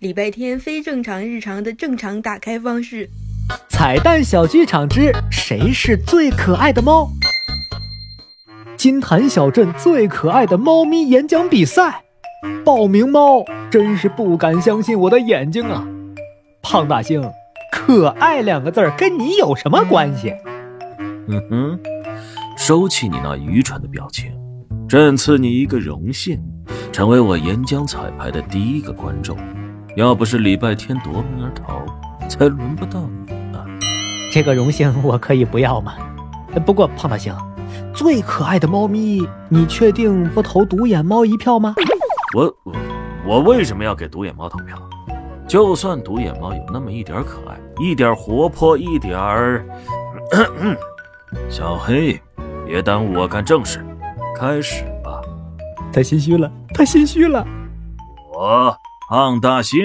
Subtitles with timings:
[0.00, 3.06] 礼拜天非正常日常的正常打开方式。
[3.68, 7.10] 彩蛋小剧场之谁是最可爱的猫？
[8.78, 12.02] 金坛小镇最可爱的猫咪演讲比赛，
[12.64, 15.86] 报名猫真是不敢相信我的眼睛啊！
[16.62, 17.22] 胖大星，
[17.70, 20.32] 可爱两个字儿跟你有什么关系？
[21.28, 21.78] 嗯哼，
[22.56, 24.32] 收起你那愚蠢的表情，
[24.88, 26.40] 朕赐你一个荣幸，
[26.90, 29.36] 成为我演讲彩排的第一个观众。
[30.00, 31.84] 要不是礼拜天夺门而逃，
[32.26, 33.62] 才轮不到你呢。
[34.32, 35.92] 这个荣幸我可以不要吗？
[36.64, 37.34] 不过胖大星，
[37.92, 41.74] 最可爱的猫咪，你确定不投独眼猫一票吗？
[42.34, 42.72] 我我
[43.26, 44.74] 我为什么要给独眼猫投票？
[45.46, 49.66] 就算独眼猫有那么一点可爱，一点活泼，一点儿……
[51.50, 52.18] 小黑，
[52.66, 53.84] 别耽误我干正事，
[54.34, 55.20] 开始吧。
[55.92, 57.46] 他心虚了，他心虚了。
[58.32, 58.74] 我
[59.10, 59.80] 胖大星，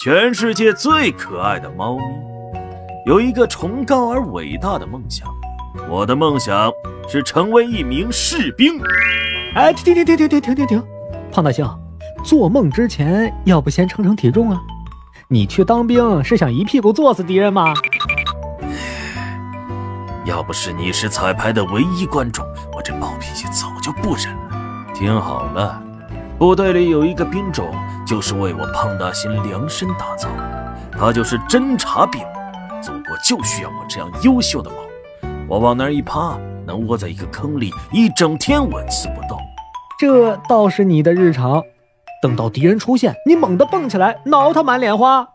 [0.00, 2.02] 全世界最可爱的猫咪，
[3.06, 5.28] 有一个崇高而伟大的梦想。
[5.88, 6.68] 我的梦想
[7.08, 8.82] 是成为一名士兵。
[9.54, 10.82] 哎，停停停停停停停停！
[11.30, 11.64] 胖大星。
[12.24, 14.60] 做梦之前，要不先称称体重啊？
[15.28, 17.72] 你去当兵是想一屁股坐死敌人吗？
[20.24, 22.44] 要不是你是彩排的唯一观众，
[22.76, 24.92] 我这暴脾气早就不忍了。
[24.92, 25.80] 听好了，
[26.36, 27.72] 部队里有一个兵种，
[28.06, 32.20] 就是为我胖大星量身打造的，他就是侦察兵。
[32.82, 34.76] 祖国就需要我这样优秀的猫，
[35.48, 39.38] 我往那儿一趴，能窝在一个坑里一整天纹丝不动。
[39.98, 41.62] 这倒是你的日常。
[42.20, 45.26] 等到敌人出现，你猛地蹦起来，挠他满脸花。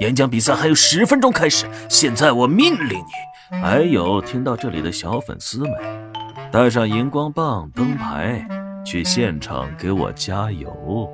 [0.00, 5.70] 演讲比赛还有十分钟开始，现在我命令你，还有听到这里的小粉丝们，
[6.52, 8.46] 带上荧光棒、灯牌，
[8.84, 11.08] 去现场给我加油。